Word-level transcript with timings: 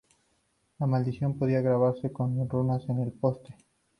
La 0.79 0.87
maldición 0.87 1.37
podía 1.37 1.61
grabarse 1.61 2.11
con 2.11 2.49
runas 2.49 2.89
en 2.89 3.01
el 3.01 3.11
poste. 3.11 3.55